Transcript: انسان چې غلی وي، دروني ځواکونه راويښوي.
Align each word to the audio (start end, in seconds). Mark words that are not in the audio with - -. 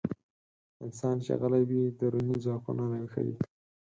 انسان 0.83 1.15
چې 1.25 1.31
غلی 1.39 1.63
وي، 1.69 1.83
دروني 1.99 2.35
ځواکونه 2.45 2.83
راويښوي. 2.91 3.35